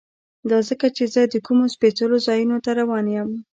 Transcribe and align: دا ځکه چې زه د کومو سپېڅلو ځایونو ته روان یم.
دا 0.49 0.57
ځکه 0.69 0.87
چې 0.95 1.03
زه 1.13 1.21
د 1.25 1.35
کومو 1.47 1.65
سپېڅلو 1.75 2.17
ځایونو 2.27 2.57
ته 2.65 2.71
روان 2.79 3.05
یم. 3.15 3.29